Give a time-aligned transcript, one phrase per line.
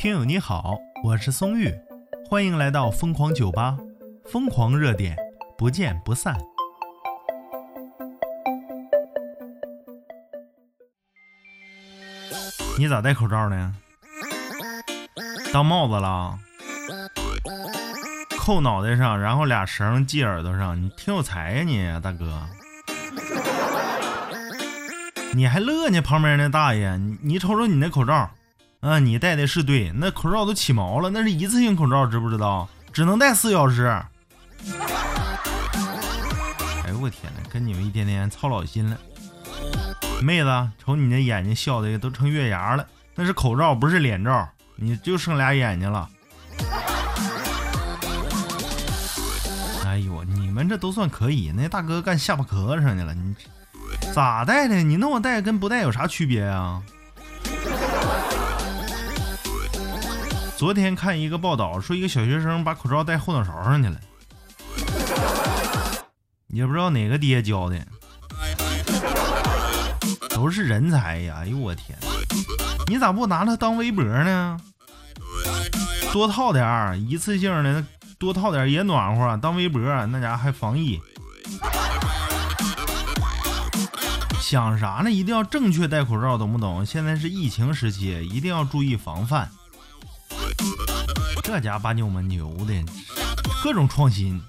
[0.00, 1.70] 听友你好，我是松玉，
[2.26, 3.76] 欢迎来到疯狂酒吧，
[4.24, 5.14] 疯狂热点，
[5.58, 6.34] 不见不散。
[12.78, 13.76] 你咋戴口罩呢？
[15.52, 16.38] 当帽子了？
[18.38, 22.42] 扣脑袋上，然后俩绳系耳朵上，你挺有才呀你，大哥。
[25.34, 26.00] 你还乐呢？
[26.00, 28.30] 旁边那大爷，你你瞅瞅你那口罩，
[28.80, 32.66] 啊，你戴的是对，那口罩都起毛了，那是一次性口罩，知不知道？
[32.92, 33.86] 只能戴四小时。
[36.84, 38.96] 哎呦我天哪，跟你们一天天操老心了。
[40.22, 46.08] 妹子，瞅你那眼睛笑的都成月牙了，那是口罩，不是脸罩，你就剩俩眼睛了。
[49.84, 53.34] 哎呦，你们这都算可以，那大哥干下巴壳上去了，你。
[54.14, 54.76] 咋戴的？
[54.82, 56.82] 你那么戴跟不戴有啥区别啊？
[60.60, 63.98] 昨天看一个报道，说一个小学生把口罩戴后脑勺上去了，
[66.48, 67.78] 也不知道哪个爹教的，
[70.28, 71.36] 都是人才呀！
[71.38, 71.98] 哎呦我天，
[72.88, 74.60] 你咋不拿它当围脖呢？
[76.12, 77.82] 多套点儿，一次性的
[78.18, 81.00] 多套点也暖和，当围脖那家伙还防疫。
[84.42, 85.10] 想啥呢？
[85.10, 86.84] 一定要正确戴口罩，懂不懂？
[86.84, 89.50] 现在是疫情时期，一定要注意防范。
[91.50, 92.84] 这家把你们牛的，
[93.60, 94.40] 各种创新。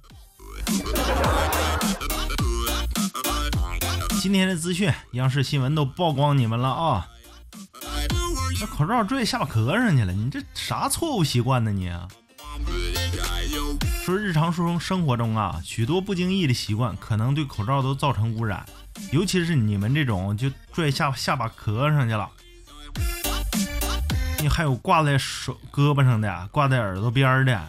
[4.22, 7.08] 今天的资讯，央视新闻都曝光你们了啊！
[8.60, 11.72] 那口罩坠下巴壳上去了，你这啥错误习惯呢？
[11.72, 11.92] 你
[14.06, 18.64] 说日常生生活中啊，许多不经意的习惯，可能对口罩都造成污染。
[19.12, 22.30] 尤其是你们这种就拽下下巴壳上去了，
[24.42, 27.62] 你还有挂在手胳膊上的，挂在耳朵边的，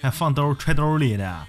[0.00, 1.46] 还放兜揣兜里的。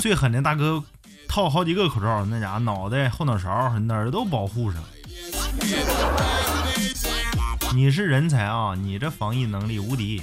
[0.00, 0.80] 最狠的大哥
[1.28, 4.80] 套好几个口罩，那家伙脑袋后脑勺哪儿都保护上。
[7.74, 10.22] 你是人才啊，你这防疫能力无敌。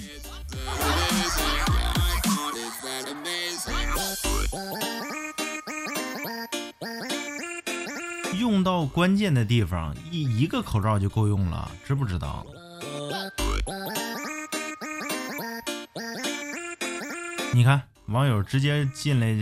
[8.56, 12.46] 用到关键的地方，一一个口罩就够用了，知不知道？
[17.52, 19.42] 你看，网友直接进来就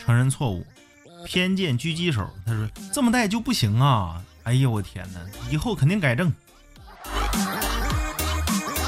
[0.00, 0.66] 承认错误，
[1.24, 4.20] 偏见狙击手，他说这么戴就不行啊！
[4.42, 6.32] 哎呦，我天哪，以后肯定改正。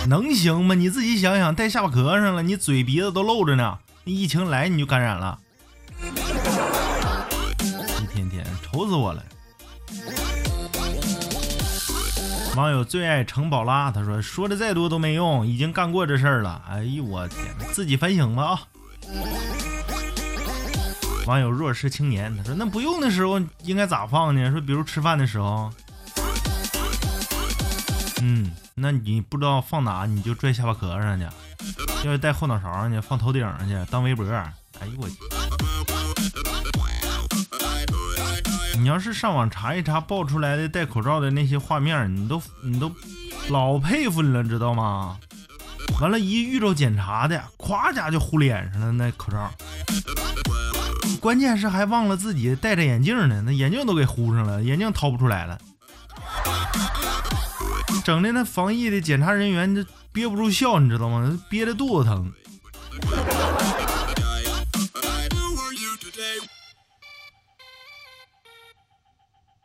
[0.09, 0.75] 能行吗？
[0.75, 5.39] 你自己想想，戴下巴壳上了，你嘴鼻子都露着呢，疫情来你就感染了，
[6.01, 6.11] 一
[8.13, 9.23] 天天愁死我了。
[12.55, 17.39] 网友最爱程宝拉，他说：“说的再多都没用，已经干过这事儿了。”哎呦我天，
[17.73, 18.61] 自己反省吧啊！
[21.27, 24.51] 网友弱势青年，他说：“那不用的时候应该咋放呢？
[24.51, 25.73] 说比如吃饭的时候，
[28.21, 31.25] 嗯，那你不知道放哪，你就拽下巴壳上去，
[32.05, 34.27] 要是戴后脑勺上去，放头顶上去当围脖。
[34.31, 35.17] 哎呦我去！”
[38.79, 42.91] 你要是上网查一查爆出来的戴口罩的那些画面，你都你都
[43.49, 45.17] 老佩服你了，知道吗？
[46.01, 49.51] 完了，一遇着检查的，咵家就糊脸上了那口罩，
[51.21, 55.59] 关键是还忘了自己戴着眼镜呢，那眼镜都给糊上了，眼镜掏不出来了，
[58.05, 61.39] 整的那防疫的检查人员就憋不住笑，你知道吗？
[61.49, 62.33] 憋的肚子疼。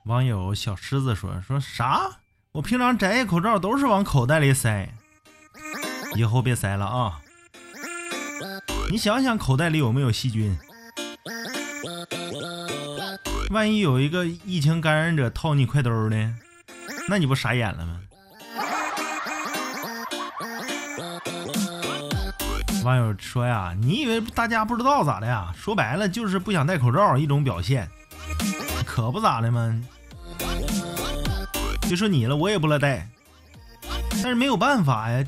[0.07, 2.09] 网友小狮子说：“说啥？
[2.53, 4.89] 我平常摘下口罩都是往口袋里塞，
[6.15, 7.19] 以后别塞了啊！
[8.89, 10.57] 你想想口袋里有没有细菌？
[13.49, 16.35] 万一有一个疫情感染者掏你快兜呢？
[17.09, 17.99] 那你不傻眼了吗？”
[22.85, 25.53] 网友说呀：“你以为大家不知道咋的呀？
[25.53, 27.89] 说白了就是不想戴口罩一种表现，
[28.85, 29.83] 可不咋的吗？”
[31.87, 33.07] 别说你了，我也不乐带，
[34.09, 35.25] 但是没有办法呀。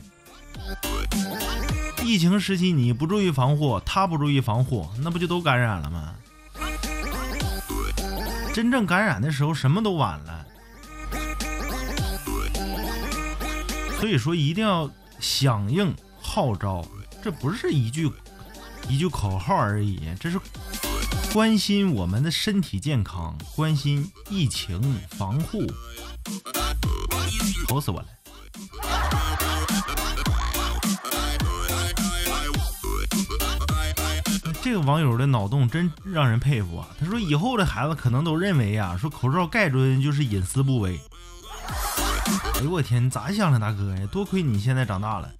[2.03, 6.13] 疫情时期你不注意防护，他不注意防护，那不就都感染了吗？
[8.53, 10.45] 真正感染的时候，什么都晚了。
[13.99, 14.89] 所以说，一定要
[15.19, 16.85] 响应号召，
[17.23, 18.11] 这不是一句
[18.89, 20.39] 一句口号而已，这是
[21.31, 25.61] 关心我们的身体健康，关心疫情防护。
[27.67, 28.07] 愁死我了！
[34.61, 36.87] 这个网友的脑洞真让人佩服啊！
[36.99, 40.99] 他说以后的孩子可能都认为呀，说口罩盖住就是隐私部位。
[42.55, 44.05] 哎呦我天，你咋想的，大哥呀？
[44.11, 45.31] 多亏你现在长大了。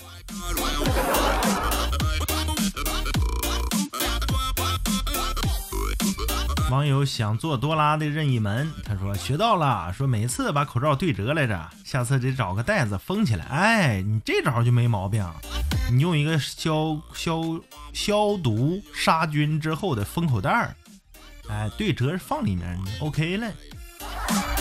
[6.70, 13.46] 网友想做多拉的任意门，他说学到了，说每次把口罩对折来着，下次得找个袋子封起来。
[13.46, 15.28] 哎，你这招就没毛病，
[15.92, 17.42] 你用一个消消
[17.92, 20.76] 消毒杀菌之后的封口袋儿，
[21.50, 23.52] 哎，对折放里面，OK 了。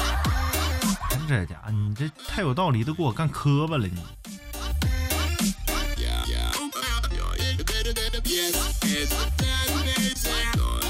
[1.29, 4.03] 这家伙，你这太有道理，都给我干磕巴了你。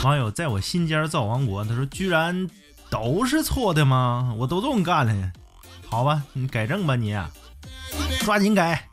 [0.04, 2.48] 网友在我心间造王国，他说：“居然
[2.88, 4.32] 都是错的吗？
[4.38, 5.32] 我都这么干了，
[5.88, 7.14] 好吧，你改正吧你，
[8.20, 8.88] 抓紧改。”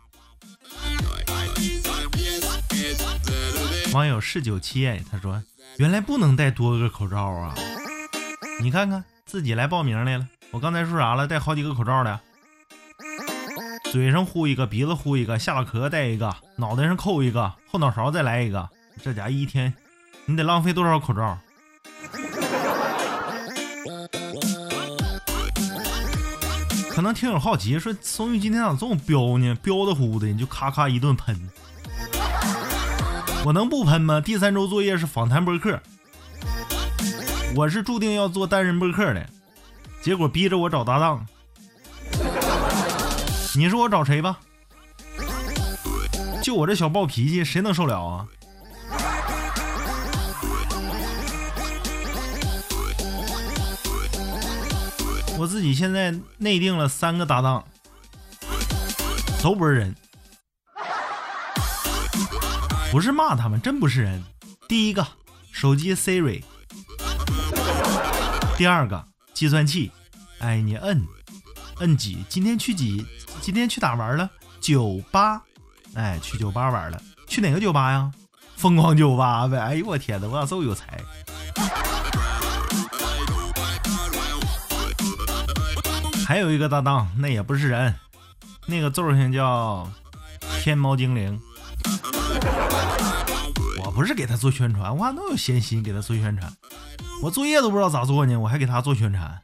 [3.94, 5.42] 网友四九七哎，他说
[5.77, 7.56] ：“原来不能戴多个口罩啊！
[8.59, 10.27] 你看看自己来报名来了。
[10.51, 11.25] 我刚才说啥了？
[11.27, 12.19] 戴好几个口罩的，
[13.95, 18.68] 嘴上呼一个，鼻子呼一个，下巴壳戴一个，脑袋上扣一个，后脑勺再来一个，
[19.01, 19.74] 这家一天。”
[20.27, 21.38] 你得浪费多少口罩？
[26.89, 29.56] 可能听友好奇说，松玉今天咋这么彪呢？
[29.63, 31.50] 彪的乎的，你就咔咔一顿喷。
[33.45, 34.19] 我能不喷吗？
[34.19, 35.80] 第三周作业是访谈播客，
[37.56, 39.25] 我是注定要做单人播客的，
[40.01, 41.25] 结果逼着我找搭档。
[43.57, 44.38] 你说我找谁吧？
[46.44, 48.28] 就我这小暴脾气，谁能受了啊？
[55.38, 57.63] 我自己现在内定了三个搭档，
[59.42, 59.96] 都不是人，
[62.92, 64.24] 不是骂他们，真不是人。
[64.68, 65.06] 第一个
[65.52, 66.44] 手机 Siri，
[68.57, 69.92] 第二个计算器，
[70.40, 71.06] 哎，你摁
[71.80, 72.24] 摁几？
[72.30, 73.06] 今天去几？
[73.41, 74.29] 今天去哪玩了？
[74.59, 75.41] 酒吧，
[75.93, 77.01] 哎，去酒吧玩了。
[77.27, 78.11] 去哪个酒吧呀？
[78.55, 79.59] 疯狂酒吧呗。
[79.59, 80.99] 哎呦我天哪，我咋这么有才？
[86.25, 87.93] 还有一个搭档，那也不是人，
[88.65, 89.87] 那个揍性叫
[90.59, 91.39] 天猫精灵。
[93.83, 96.51] 我不是给他做宣传，我还能有闲心给他做宣传？
[97.21, 99.41] 我作业都不知道咋做呢，我还给他做宣传？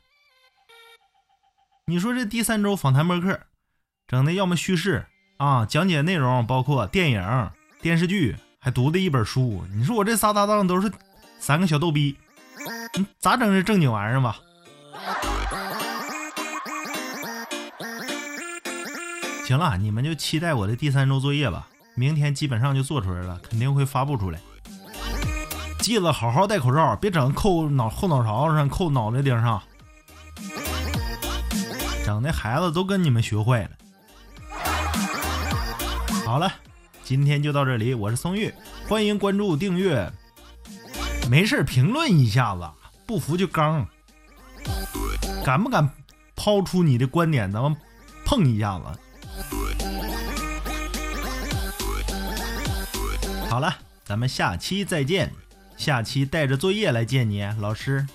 [1.86, 3.40] 你说这第三周访谈播客
[4.12, 5.06] 整的，要么叙事
[5.38, 7.50] 啊，讲解内容包括电影、
[7.82, 9.64] 电视剧，还读的一本书。
[9.74, 10.92] 你说我这仨搭档都是
[11.40, 12.18] 三个小逗逼，
[12.98, 14.36] 你咋整这正经玩意儿吧？
[19.46, 21.70] 行了，你们就期待我的第三周作业吧。
[21.96, 24.42] 明天基本上就做出来了，肯定会发布出来。
[25.80, 29.64] 记得好好戴口罩，别整扣脑后脑勺上、扣脑袋顶上，
[32.06, 33.70] 整的孩子都跟你们学坏了。
[36.32, 36.50] 好了，
[37.04, 38.54] 今天就到这里，我是松玉，
[38.88, 40.10] 欢迎关注订阅。
[41.30, 42.62] 没事评论一下子，
[43.06, 43.86] 不服就刚。
[45.44, 45.90] 敢不敢
[46.34, 47.52] 抛出你的观点？
[47.52, 47.76] 咱们
[48.24, 48.86] 碰一下子。
[53.50, 55.34] 好了，咱们下期再见。
[55.76, 58.08] 下期带着作业来见你，老师。